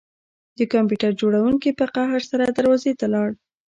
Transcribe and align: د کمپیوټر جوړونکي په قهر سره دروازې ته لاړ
د 0.57 0.59
کمپیوټر 0.73 1.11
جوړونکي 1.21 1.69
په 1.79 1.85
قهر 1.95 2.21
سره 2.31 2.45
دروازې 2.57 2.93
ته 2.99 3.05
لاړ 3.13 3.29